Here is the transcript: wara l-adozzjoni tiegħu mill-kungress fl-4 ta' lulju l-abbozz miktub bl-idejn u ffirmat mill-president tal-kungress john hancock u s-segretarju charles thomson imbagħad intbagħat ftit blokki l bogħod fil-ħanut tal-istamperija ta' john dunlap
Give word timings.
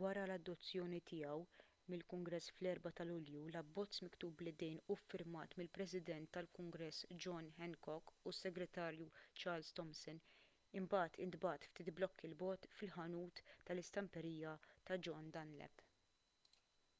wara 0.00 0.20
l-adozzjoni 0.30 0.98
tiegħu 1.10 1.38
mill-kungress 1.92 2.50
fl-4 2.52 2.92
ta' 3.00 3.06
lulju 3.08 3.40
l-abbozz 3.52 4.04
miktub 4.08 4.36
bl-idejn 4.42 4.76
u 4.96 4.98
ffirmat 5.00 5.56
mill-president 5.62 6.30
tal-kungress 6.38 7.00
john 7.26 7.50
hancock 7.58 8.14
u 8.30 8.34
s-segretarju 8.38 9.10
charles 9.42 9.74
thomson 9.82 10.22
imbagħad 10.84 11.20
intbagħat 11.28 11.68
ftit 11.74 11.94
blokki 12.00 12.30
l 12.34 12.40
bogħod 12.46 12.72
fil-ħanut 12.78 13.44
tal-istamperija 13.72 14.56
ta' 14.72 15.04
john 15.08 15.34
dunlap 15.38 15.88